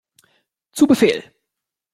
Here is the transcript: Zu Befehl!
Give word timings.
Zu 0.71 0.87
Befehl! 0.87 1.23